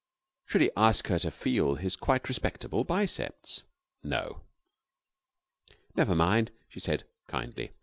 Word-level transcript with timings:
Should 0.47 0.61
he 0.61 0.71
ask 0.75 1.09
her 1.09 1.19
to 1.19 1.29
feel 1.29 1.75
his 1.75 1.95
quite 1.95 2.27
respectable 2.27 2.83
biceps? 2.83 3.65
No. 4.01 4.41
"Never 5.95 6.15
mind," 6.15 6.49
she 6.67 6.79
said, 6.79 7.03
kindly. 7.27 7.73